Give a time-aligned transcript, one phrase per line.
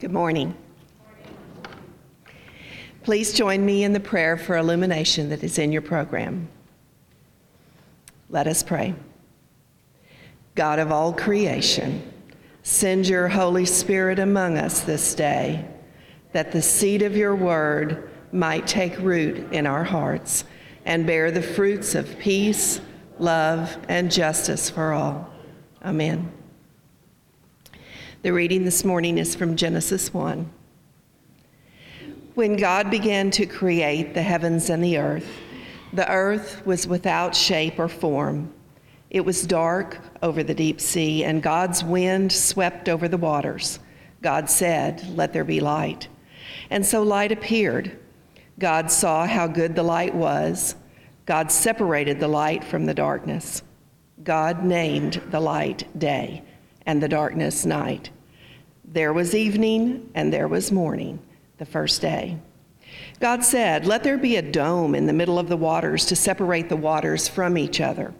[0.00, 0.56] Good morning.
[3.02, 6.48] Please join me in the prayer for illumination that is in your program.
[8.30, 8.94] Let us pray.
[10.54, 12.10] God of all creation,
[12.62, 15.68] send your Holy Spirit among us this day,
[16.32, 20.44] that the seed of your word might take root in our hearts
[20.86, 22.80] and bear the fruits of peace,
[23.18, 25.30] love, and justice for all.
[25.84, 26.32] Amen.
[28.22, 30.46] The reading this morning is from Genesis 1.
[32.34, 35.38] When God began to create the heavens and the earth,
[35.94, 38.52] the earth was without shape or form.
[39.08, 43.78] It was dark over the deep sea, and God's wind swept over the waters.
[44.20, 46.08] God said, Let there be light.
[46.68, 47.98] And so light appeared.
[48.58, 50.74] God saw how good the light was.
[51.24, 53.62] God separated the light from the darkness.
[54.22, 56.42] God named the light day
[56.86, 58.10] and the darkness night.
[58.84, 61.20] There was evening and there was morning,
[61.58, 62.38] the first day.
[63.20, 66.68] God said, Let there be a dome in the middle of the waters to separate
[66.68, 68.14] the waters from each other.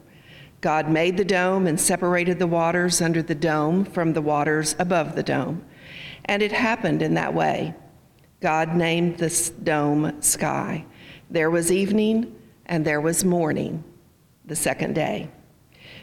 [0.61, 5.17] God made the dome and separated the waters under the dome from the waters above
[5.17, 5.65] the dome.
[6.27, 7.75] And it happened in that way.
[8.41, 10.85] God named this dome sky.
[11.31, 12.37] There was evening
[12.67, 13.83] and there was morning,
[14.45, 15.31] the second day.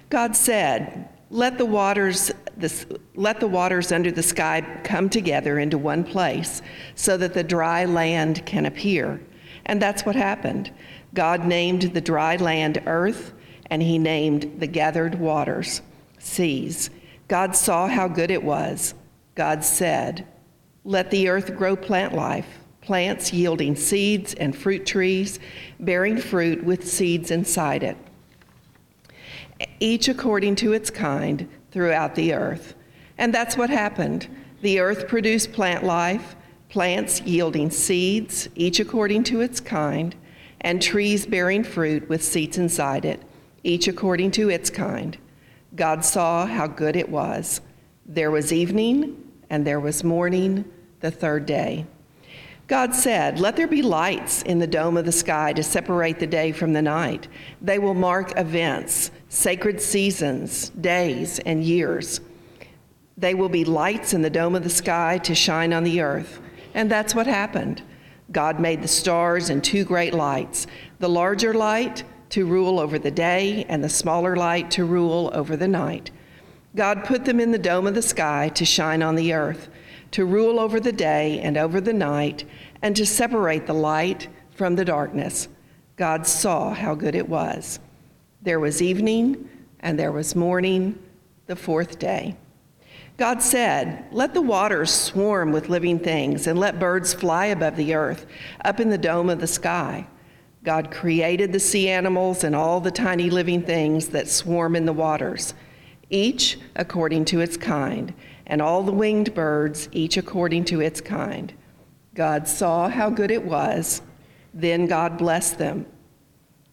[0.09, 5.77] God said, let the waters this, let the waters under the sky come together into
[5.77, 6.61] one place
[6.95, 9.21] so that the dry land can appear.
[9.65, 10.71] And that's what happened.
[11.13, 13.33] God named the dry land earth,
[13.69, 15.81] and he named the gathered waters
[16.19, 16.89] seas.
[17.27, 18.93] God saw how good it was.
[19.35, 20.25] God said,
[20.83, 22.47] Let the earth grow plant life,
[22.81, 25.39] plants yielding seeds and fruit trees,
[25.79, 27.97] bearing fruit with seeds inside it
[29.79, 32.75] each according to its kind, throughout the earth.
[33.17, 34.27] And that's what happened.
[34.61, 36.35] The earth produced plant life,
[36.69, 40.15] plants yielding seeds, each according to its kind,
[40.61, 43.21] and trees bearing fruit with seeds inside it,
[43.63, 45.17] each according to its kind.
[45.75, 47.61] God saw how good it was.
[48.05, 50.65] There was evening, and there was morning,
[50.99, 51.85] the third day.
[52.67, 56.27] God said, Let there be lights in the dome of the sky to separate the
[56.27, 57.27] day from the night.
[57.61, 62.21] They will mark events, sacred seasons, days, and years.
[63.17, 66.39] They will be lights in the dome of the sky to shine on the earth.
[66.73, 67.81] And that's what happened.
[68.31, 70.67] God made the stars and two great lights
[70.99, 75.55] the larger light to rule over the day, and the smaller light to rule over
[75.55, 76.11] the night.
[76.75, 79.69] God put them in the dome of the sky to shine on the earth
[80.11, 82.45] to rule over the day and over the night,
[82.81, 85.47] and to separate the light from the darkness.
[85.95, 87.79] God saw how good it was.
[88.47, 89.49] There was evening
[89.81, 90.97] and there was morning,
[91.47, 92.37] the fourth day.
[93.17, 97.93] God said, Let the waters swarm with living things, and let birds fly above the
[97.93, 98.25] earth,
[98.63, 100.07] up in the dome of the sky.
[100.63, 104.93] God created the sea animals and all the tiny living things that swarm in the
[104.93, 105.53] waters,
[106.09, 108.13] each according to its kind
[108.45, 111.51] and all the winged birds, each according to its kind.
[112.15, 114.01] God saw how good it was.
[114.53, 115.85] Then God blessed them.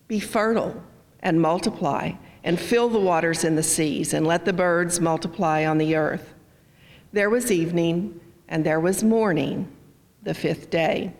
[0.06, 0.80] Be fertile
[1.24, 2.12] and multiply,
[2.44, 6.32] and fill the waters in the seas, and let the birds multiply on the earth.
[7.12, 9.66] There was evening, and there was morning,
[10.22, 11.12] the fifth day.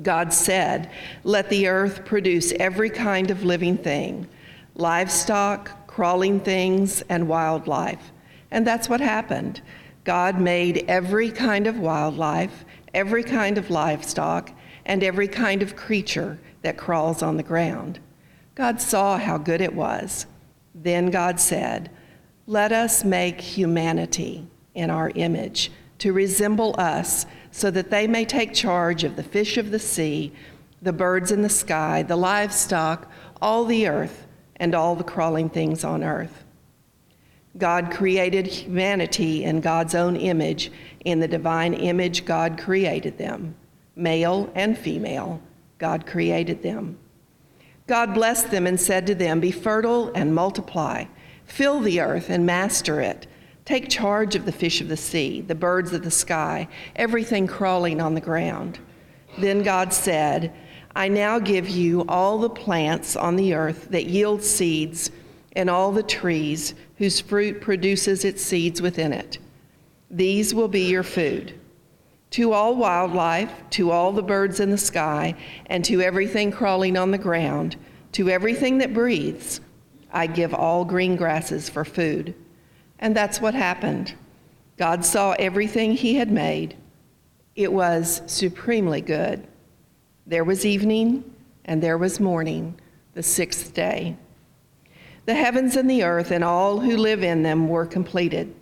[0.00, 0.90] God said,
[1.24, 4.26] Let the earth produce every kind of living thing
[4.74, 8.12] livestock, crawling things, and wildlife
[8.50, 9.60] and that's what happened.
[10.04, 12.64] God made every kind of wildlife,
[12.94, 14.50] every kind of livestock,
[14.86, 18.00] and every kind of creature that crawls on the ground.
[18.58, 20.26] God saw how good it was.
[20.74, 21.90] Then God said,
[22.48, 28.52] Let us make humanity in our image to resemble us, so that they may take
[28.52, 30.32] charge of the fish of the sea,
[30.82, 33.08] the birds in the sky, the livestock,
[33.40, 34.26] all the earth,
[34.56, 36.42] and all the crawling things on earth.
[37.58, 40.72] God created humanity in God's own image.
[41.04, 43.54] In the divine image, God created them.
[43.94, 45.40] Male and female,
[45.78, 46.98] God created them.
[47.88, 51.06] God blessed them and said to them, Be fertile and multiply,
[51.46, 53.26] fill the earth and master it.
[53.64, 58.00] Take charge of the fish of the sea, the birds of the sky, everything crawling
[58.00, 58.78] on the ground.
[59.38, 60.54] Then God said,
[60.94, 65.10] I now give you all the plants on the earth that yield seeds
[65.52, 69.38] and all the trees whose fruit produces its seeds within it.
[70.10, 71.57] These will be your food.
[72.32, 75.34] To all wildlife, to all the birds in the sky,
[75.66, 77.76] and to everything crawling on the ground,
[78.12, 79.60] to everything that breathes,
[80.12, 82.34] I give all green grasses for food.
[82.98, 84.14] And that's what happened.
[84.76, 86.76] God saw everything He had made,
[87.54, 89.46] It was supremely good.
[90.26, 91.24] There was evening
[91.64, 92.78] and there was morning,
[93.14, 94.16] the sixth day.
[95.26, 98.54] The heavens and the earth and all who live in them were completed.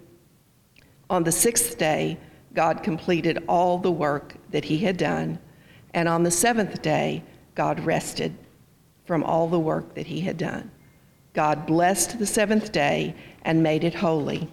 [1.09, 2.19] On the sixth day,
[2.57, 5.39] God completed all the work that he had done,
[5.93, 7.23] and on the seventh day,
[7.55, 8.35] God rested
[9.05, 10.71] from all the work that he had done.
[11.35, 14.49] God blessed the seventh day and made it holy,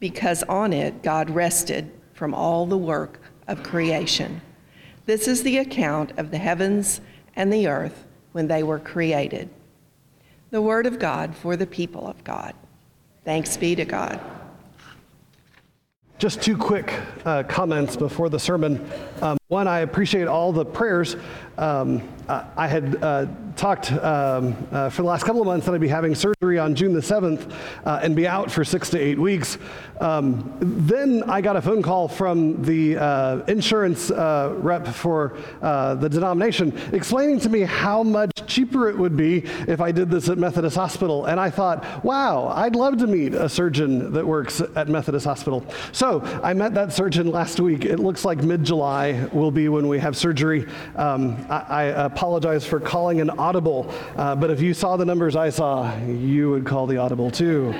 [0.00, 4.40] because on it God rested from all the work of creation.
[5.04, 7.02] This is the account of the heavens
[7.36, 9.50] and the earth when they were created.
[10.50, 12.54] The word of God for the people of God.
[13.26, 14.18] Thanks be to God.
[16.18, 16.94] Just two quick
[17.26, 18.90] uh, comments before the sermon.
[19.20, 21.14] Um, one, I appreciate all the prayers.
[21.56, 25.80] Um, I had uh, talked um, uh, for the last couple of months that I'd
[25.80, 27.52] be having surgery on June the 7th
[27.84, 29.56] uh, and be out for six to eight weeks.
[30.00, 35.94] Um, then I got a phone call from the uh, insurance uh, rep for uh,
[35.94, 39.38] the denomination explaining to me how much cheaper it would be
[39.68, 41.26] if I did this at Methodist Hospital.
[41.26, 45.64] And I thought, wow, I'd love to meet a surgeon that works at Methodist Hospital.
[45.92, 47.84] So I met that surgeon last week.
[47.84, 50.66] It looks like mid July will be when we have surgery.
[50.96, 55.36] Um, I, I, apologize for calling an audible, uh, but if you saw the numbers
[55.36, 57.74] I saw, you would call the audible too.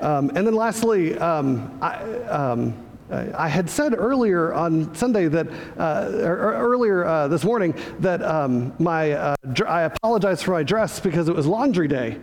[0.00, 1.94] Um, and then lastly, um, I,
[2.24, 2.74] um,
[3.10, 5.48] I, had said earlier on Sunday that,
[5.78, 10.52] uh, or, or earlier uh, this morning, that um, my, uh, dr- I apologized for
[10.52, 12.18] my dress because it was laundry day.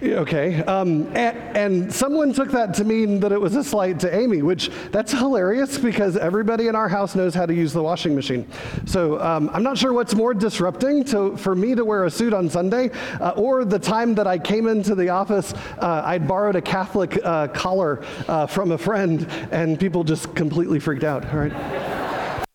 [0.00, 4.14] Okay, um, and, and, someone took that to mean that it was a slight to
[4.14, 8.14] Amy, which that's hilarious because everybody in our house knows how to use the washing
[8.14, 8.46] machine.
[8.86, 12.32] So um, I'm not sure what's more disrupting to, for me to wear a suit
[12.32, 12.90] on Sunday
[13.20, 17.18] uh, or the time that I came into the office, uh, I'd borrowed a Catholic
[17.24, 22.46] uh, collar uh, from a friend and people just completely freaked out, all right?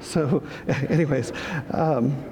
[0.00, 0.42] So,
[0.88, 1.30] anyways,
[1.72, 2.24] um,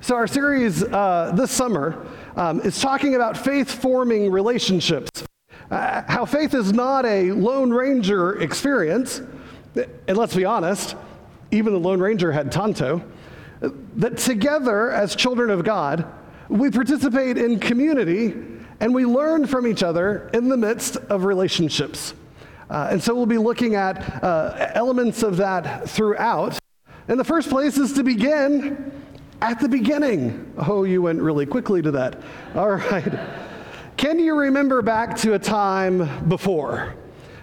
[0.00, 2.04] so our series uh, this summer
[2.36, 5.24] um, is talking about faith forming relationships.
[5.70, 9.22] Uh, how faith is not a Lone Ranger experience,
[9.74, 10.96] and let's be honest,
[11.50, 13.02] even the Lone Ranger had Tonto,
[13.96, 16.04] that together as children of God,
[16.48, 18.34] we participate in community
[18.80, 22.14] and we learn from each other in the midst of relationships.
[22.68, 26.58] Uh, and so we'll be looking at uh, elements of that throughout.
[27.06, 29.01] And the first place is to begin
[29.42, 30.54] at the beginning.
[30.56, 32.22] Oh, you went really quickly to that.
[32.54, 33.18] All right.
[33.96, 36.94] Can you remember back to a time before?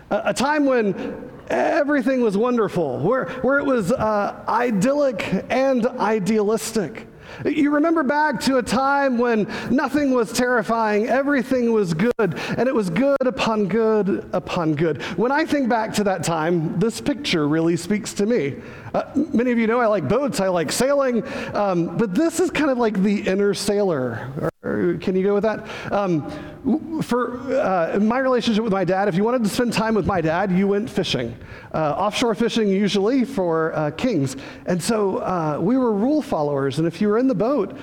[0.10, 7.06] A, a time when everything was wonderful, where, where it was uh, idyllic and idealistic.
[7.46, 12.76] You remember back to a time when nothing was terrifying, everything was good, and it
[12.76, 15.02] was good upon good upon good.
[15.18, 18.58] When I think back to that time, this picture really speaks to me.
[18.94, 19.04] Uh,
[19.34, 21.24] many of you know I like boats, I like sailing,
[21.56, 24.49] um, but this is kind of like the inner sailor.
[24.62, 25.66] Can you go with that?
[25.90, 30.06] Um, for uh, my relationship with my dad, if you wanted to spend time with
[30.06, 31.34] my dad, you went fishing.
[31.74, 34.36] Uh, offshore fishing, usually for uh, kings.
[34.66, 37.78] And so uh, we were rule followers, and if you were in the boat,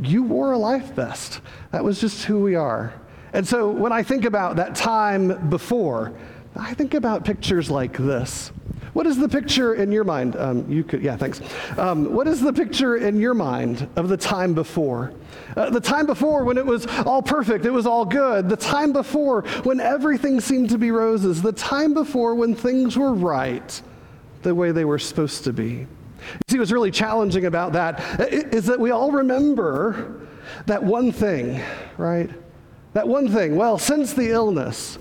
[0.00, 1.42] you wore a life vest.
[1.70, 2.94] That was just who we are.
[3.34, 6.14] And so when I think about that time before,
[6.56, 8.52] I think about pictures like this.
[8.92, 10.36] What is the picture in your mind?
[10.36, 11.40] Um, you could, yeah, thanks.
[11.78, 15.14] Um, what is the picture in your mind of the time before?
[15.56, 18.50] Uh, the time before when it was all perfect, it was all good.
[18.50, 21.40] The time before when everything seemed to be roses.
[21.40, 23.82] The time before when things were right
[24.42, 25.70] the way they were supposed to be.
[25.70, 25.86] You
[26.48, 28.00] see, what's really challenging about that
[28.30, 30.20] is that we all remember
[30.66, 31.62] that one thing,
[31.96, 32.30] right?
[32.92, 33.56] That one thing.
[33.56, 34.98] Well, since the illness,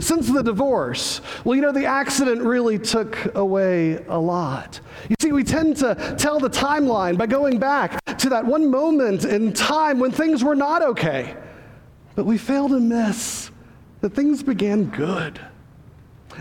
[0.00, 4.80] since the divorce, well, you know, the accident really took away a lot.
[5.08, 9.24] You see, we tend to tell the timeline by going back to that one moment
[9.24, 11.36] in time when things were not okay.
[12.14, 13.50] But we fail to miss
[14.00, 15.40] that things began good.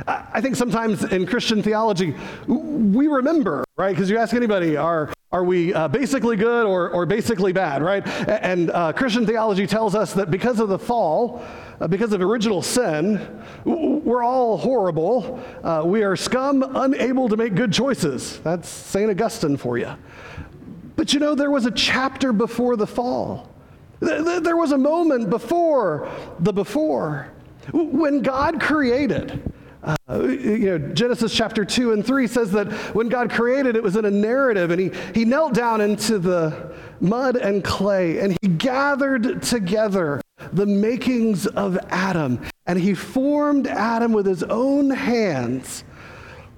[0.07, 2.15] I think sometimes in Christian theology,
[2.47, 3.91] we remember, right?
[3.91, 8.05] Because you ask anybody, are, are we uh, basically good or, or basically bad, right?
[8.27, 11.43] And uh, Christian theology tells us that because of the fall,
[11.87, 15.43] because of original sin, we're all horrible.
[15.63, 18.39] Uh, we are scum, unable to make good choices.
[18.39, 19.09] That's St.
[19.09, 19.93] Augustine for you.
[20.95, 23.49] But you know, there was a chapter before the fall.
[23.99, 27.31] There was a moment before the before.
[27.71, 29.51] When God created,
[29.83, 33.95] uh, you know, Genesis chapter 2 and 3 says that when God created, it was
[33.95, 38.47] in a narrative, and he, he knelt down into the mud and clay, and he
[38.47, 40.21] gathered together
[40.53, 42.39] the makings of Adam.
[42.67, 45.83] and he formed Adam with his own hands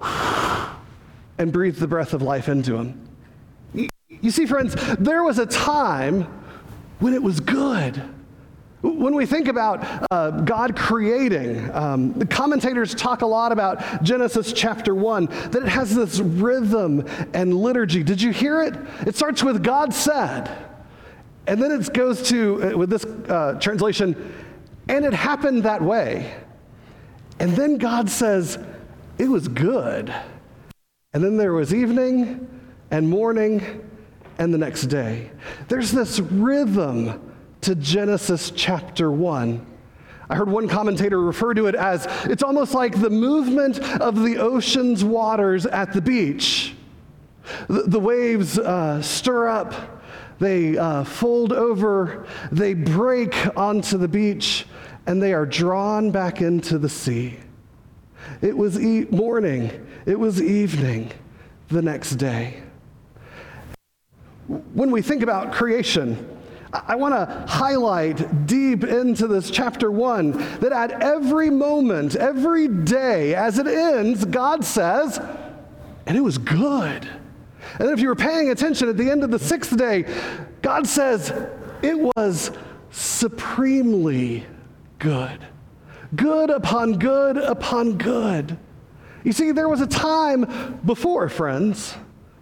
[0.00, 3.08] and breathed the breath of life into him.
[4.20, 6.22] You see, friends, there was a time
[6.98, 8.02] when it was good.
[8.80, 14.52] When we think about uh, God creating, um, the commentators talk a lot about Genesis
[14.52, 17.04] chapter 1, that it has this rhythm
[17.34, 18.02] and liturgy.
[18.02, 18.74] Did you hear it?
[19.06, 20.67] It starts with God said,
[21.48, 24.34] and then it goes to, uh, with this uh, translation,
[24.86, 26.34] and it happened that way.
[27.40, 28.58] And then God says,
[29.16, 30.14] it was good.
[31.14, 32.46] And then there was evening
[32.90, 33.82] and morning
[34.38, 35.30] and the next day.
[35.68, 39.66] There's this rhythm to Genesis chapter 1.
[40.28, 44.36] I heard one commentator refer to it as it's almost like the movement of the
[44.36, 46.74] ocean's waters at the beach.
[47.68, 49.97] The, the waves uh, stir up,
[50.38, 54.66] they uh, fold over, they break onto the beach,
[55.06, 57.38] and they are drawn back into the sea.
[58.40, 61.12] It was e- morning, it was evening
[61.68, 62.62] the next day.
[64.46, 66.36] When we think about creation,
[66.72, 73.34] I want to highlight deep into this chapter one that at every moment, every day,
[73.34, 75.18] as it ends, God says,
[76.06, 77.08] and it was good.
[77.74, 80.04] And then if you were paying attention at the end of the sixth day,
[80.62, 81.30] God says,
[81.82, 82.50] it was
[82.90, 84.44] supremely
[84.98, 85.46] good.
[86.16, 88.58] Good upon good upon good.
[89.24, 91.94] You see, there was a time before, friends,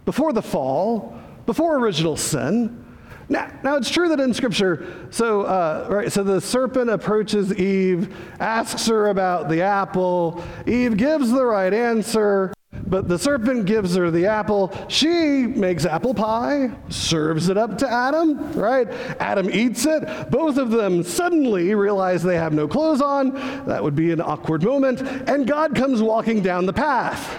[0.05, 2.85] before the fall, before original sin
[3.29, 8.15] now, now it's true that in Scripture, so uh, right, so the serpent approaches Eve,
[8.39, 10.45] asks her about the apple.
[10.67, 12.53] Eve gives the right answer,
[12.87, 14.73] but the serpent gives her the apple.
[14.89, 15.09] She
[15.47, 18.53] makes apple pie, serves it up to Adam.
[18.53, 18.89] Right?
[19.21, 20.31] Adam eats it.
[20.31, 23.35] Both of them suddenly realize they have no clothes on.
[23.67, 25.03] That would be an awkward moment.
[25.29, 27.39] And God comes walking down the path.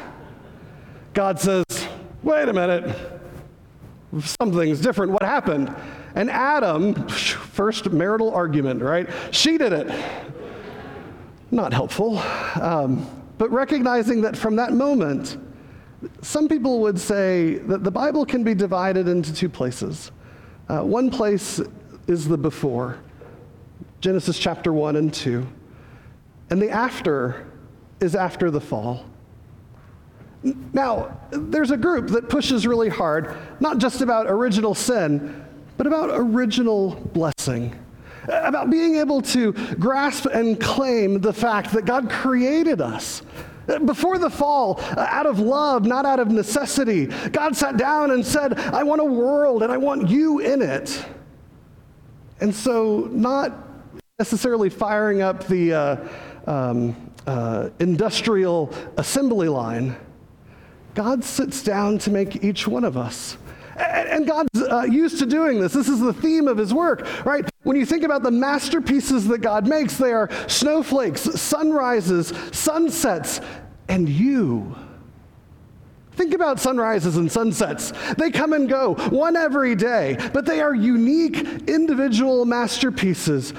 [1.13, 1.65] God says,
[2.23, 2.95] "Wait a minute."
[4.21, 5.11] something's different.
[5.11, 5.73] What happened?
[6.15, 9.09] And Adam, first marital argument, right?
[9.31, 10.05] She did it.
[11.51, 12.19] Not helpful.
[12.55, 15.37] Um, but recognizing that from that moment,
[16.21, 20.11] some people would say that the Bible can be divided into two places.
[20.69, 21.61] Uh, one place
[22.07, 22.99] is the before,
[24.01, 25.47] Genesis chapter 1 and 2.
[26.49, 27.47] And the after
[27.99, 29.05] is after the fall.
[30.73, 35.45] Now, there's a group that pushes really hard, not just about original sin,
[35.77, 37.75] but about original blessing.
[38.27, 43.21] About being able to grasp and claim the fact that God created us.
[43.85, 48.57] Before the fall, out of love, not out of necessity, God sat down and said,
[48.57, 51.05] I want a world and I want you in it.
[52.39, 53.51] And so, not
[54.19, 56.07] necessarily firing up the uh,
[56.47, 59.97] um, uh, industrial assembly line
[60.97, 63.37] God sits down to make each one of us.
[63.77, 65.73] And God's uh, used to doing this.
[65.73, 67.47] This is the theme of his work, right?
[67.63, 73.39] When you think about the masterpieces that God makes, they are snowflakes, sunrises, sunsets,
[73.87, 74.75] and you.
[76.13, 77.93] Think about sunrises and sunsets.
[78.17, 81.37] They come and go, one every day, but they are unique
[81.69, 83.53] individual masterpieces.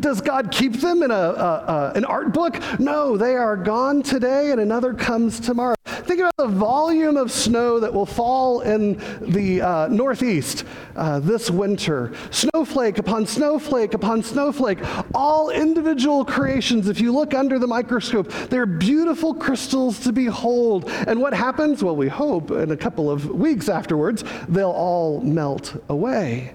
[0.00, 2.58] Does God keep them in a, a, a, an art book?
[2.80, 5.74] No, they are gone today and another comes tomorrow.
[6.10, 10.64] Think about the volume of snow that will fall in the uh, Northeast
[10.96, 12.12] uh, this winter.
[12.32, 14.80] Snowflake upon snowflake upon snowflake,
[15.14, 16.88] all individual creations.
[16.88, 20.90] If you look under the microscope, they're beautiful crystals to behold.
[21.06, 21.84] And what happens?
[21.84, 26.54] Well, we hope in a couple of weeks afterwards, they'll all melt away.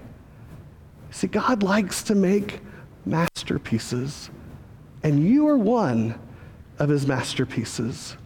[1.12, 2.60] See, God likes to make
[3.06, 4.28] masterpieces,
[5.02, 6.20] and you are one
[6.78, 8.18] of his masterpieces.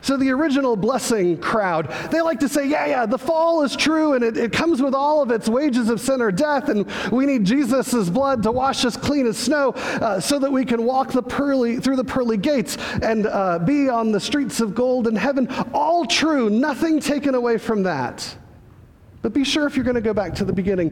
[0.00, 4.14] So the original blessing crowd, they like to say, yeah, yeah, the fall is true
[4.14, 7.26] and it, it comes with all of its wages of sin or death, and we
[7.26, 11.12] need Jesus' blood to wash us clean as snow uh, so that we can walk
[11.12, 15.16] the pearly, through the pearly gates and uh, be on the streets of gold in
[15.16, 15.48] heaven.
[15.72, 18.36] All true, nothing taken away from that.
[19.22, 20.88] But be sure if you're going to go back to the beginning,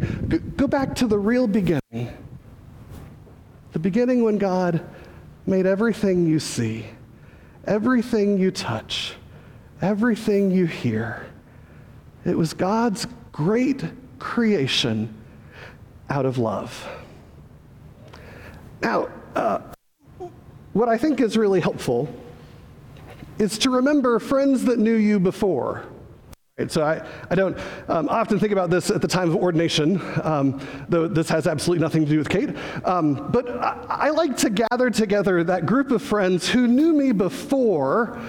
[0.56, 1.80] go back to the real beginning.
[3.72, 4.84] The beginning when God
[5.46, 6.86] made everything you see
[7.66, 9.14] everything you touch,
[9.82, 11.26] everything you hear.
[12.24, 13.82] It was God's great
[14.18, 15.12] creation
[16.08, 16.88] out of love.
[18.82, 19.60] Now, uh,
[20.72, 22.08] what I think is really helpful
[23.38, 25.84] is to remember friends that knew you before.
[26.68, 27.56] So I, I don't
[27.88, 31.82] um, often think about this at the time of ordination, um, though this has absolutely
[31.82, 32.50] nothing to do with Kate.
[32.84, 37.12] Um, but I, I like to gather together that group of friends who knew me
[37.12, 38.20] before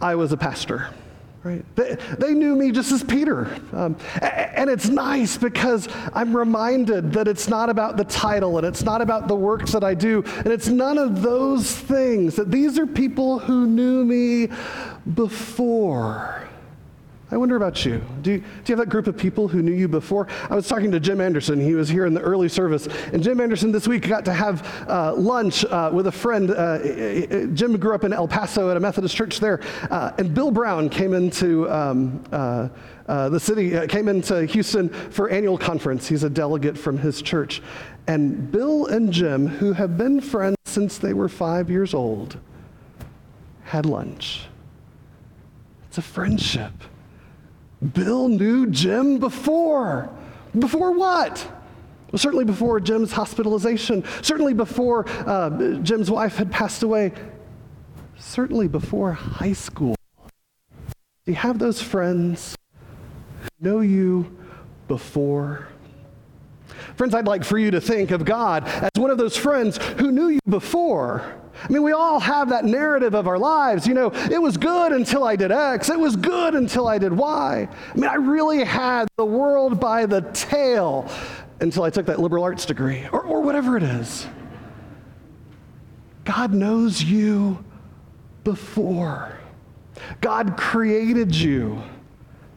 [0.00, 0.88] I was a pastor.
[1.42, 1.64] Right?
[1.74, 3.56] They, they knew me just as Peter.
[3.72, 8.82] Um, and it's nice because I'm reminded that it's not about the title and it's
[8.82, 12.36] not about the works that I do, and it's none of those things.
[12.36, 14.48] That these are people who knew me
[15.14, 16.49] before.
[17.32, 18.02] I wonder about you.
[18.22, 18.38] Do, you.
[18.38, 20.26] do you have that group of people who knew you before?
[20.48, 21.60] I was talking to Jim Anderson.
[21.60, 22.88] He was here in the early service.
[23.12, 26.50] And Jim Anderson this week got to have uh, lunch uh, with a friend.
[26.50, 29.60] Uh, Jim grew up in El Paso at a Methodist church there.
[29.90, 32.68] Uh, and Bill Brown came into um, uh,
[33.06, 36.08] uh, the city, came into Houston for annual conference.
[36.08, 37.62] He's a delegate from his church.
[38.08, 42.40] And Bill and Jim, who have been friends since they were five years old,
[43.62, 44.46] had lunch.
[45.86, 46.72] It's a friendship.
[47.80, 50.10] Bill knew Jim before.
[50.58, 51.46] Before what?
[52.12, 57.12] Well, certainly before Jim's hospitalization, certainly before uh, Jim's wife had passed away,
[58.18, 59.94] certainly before high school.
[61.24, 62.56] Do you have those friends
[63.42, 64.36] who know you
[64.88, 65.68] before?
[67.00, 70.12] Friends, I'd like for you to think of God as one of those friends who
[70.12, 73.86] knew you before I mean, we all have that narrative of our lives.
[73.86, 77.14] You know, it was good until I did X, it was good until I did
[77.14, 77.68] Y.
[77.70, 81.10] I mean, I really had the world by the tail
[81.60, 84.26] until I took that liberal arts degree or, or whatever it is.
[86.24, 87.64] God knows you
[88.44, 89.38] before,
[90.20, 91.82] God created you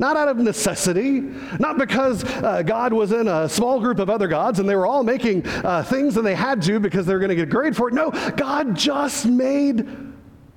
[0.03, 1.21] not out of necessity,
[1.59, 4.85] not because uh, God was in a small group of other gods and they were
[4.85, 7.73] all making uh, things and they had to because they were going to get grade
[7.73, 7.93] for it.
[7.93, 9.87] No, God just made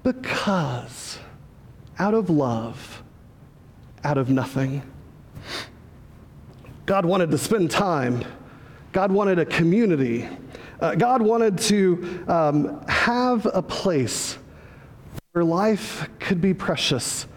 [0.02, 1.20] because,
[1.96, 3.04] out of love,
[4.02, 4.82] out of nothing.
[6.84, 8.24] God wanted to spend time,
[8.90, 10.28] God wanted a community,
[10.80, 14.38] uh, God wanted to um, have a place
[15.30, 17.28] where life could be precious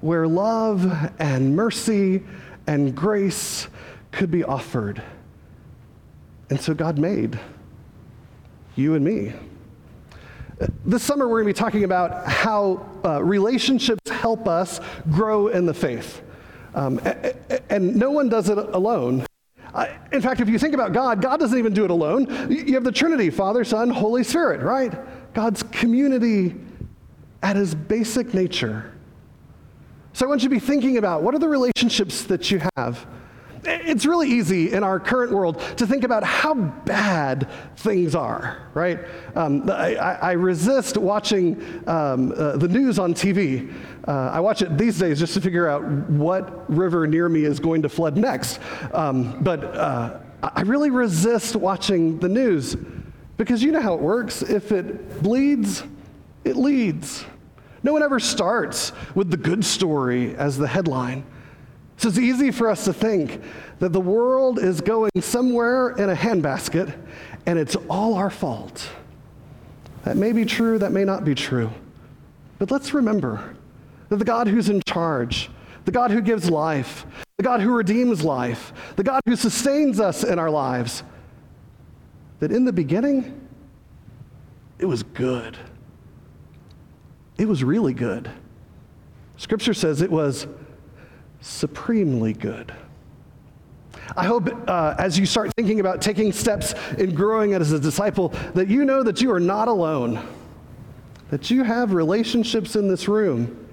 [0.00, 2.22] where love and mercy
[2.66, 3.68] and grace
[4.12, 5.02] could be offered.
[6.48, 7.38] And so God made
[8.76, 9.32] you and me.
[10.84, 15.64] This summer, we're going to be talking about how uh, relationships help us grow in
[15.64, 16.22] the faith.
[16.74, 17.00] Um,
[17.70, 19.24] and no one does it alone.
[20.12, 22.50] in fact, if you think about God, God doesn't even do it alone.
[22.50, 24.92] You have the Trinity Father, Son, Holy Spirit, right?
[25.32, 26.56] God's community
[27.42, 28.92] at his basic nature
[30.20, 33.06] so I want you to be thinking about what are the relationships that you have?
[33.64, 38.98] It's really easy in our current world to think about how bad things are, right?
[39.34, 43.72] Um, I, I, resist watching um, uh, the news on TV.
[44.06, 47.58] Uh, I watch it these days just to figure out what river near me is
[47.58, 48.60] going to flood next.
[48.92, 52.76] Um, but uh, I really resist watching the news
[53.38, 54.42] because you know how it works.
[54.42, 55.82] If it bleeds,
[56.44, 57.24] it leads.
[57.82, 61.24] No one ever starts with the good story as the headline.
[61.96, 63.42] So it's easy for us to think
[63.78, 66.94] that the world is going somewhere in a handbasket
[67.46, 68.88] and it's all our fault.
[70.04, 71.70] That may be true, that may not be true.
[72.58, 73.54] But let's remember
[74.08, 75.50] that the God who's in charge,
[75.84, 80.24] the God who gives life, the God who redeems life, the God who sustains us
[80.24, 81.02] in our lives,
[82.38, 83.48] that in the beginning,
[84.78, 85.56] it was good.
[87.40, 88.30] It was really good.
[89.38, 90.46] Scripture says it was
[91.40, 92.70] supremely good.
[94.14, 98.34] I hope uh, as you start thinking about taking steps in growing as a disciple,
[98.52, 100.22] that you know that you are not alone,
[101.30, 103.66] that you have relationships in this room.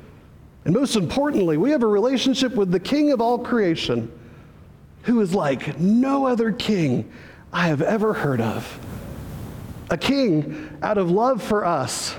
[0.64, 4.10] And most importantly, we have a relationship with the King of all creation,
[5.04, 7.12] who is like no other king
[7.52, 8.80] I have ever heard of.
[9.90, 12.16] A king out of love for us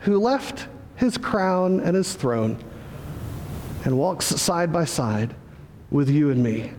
[0.00, 2.58] who left his crown and his throne
[3.84, 5.34] and walks side by side
[5.90, 6.72] with you and me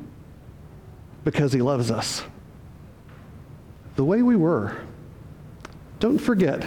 [1.24, 2.24] because he loves us
[3.96, 4.78] the way we were.
[6.00, 6.66] Don't forget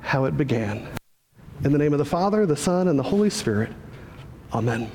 [0.00, 0.88] how it began.
[1.64, 3.72] In the name of the Father, the Son, and the Holy Spirit,
[4.52, 4.90] amen.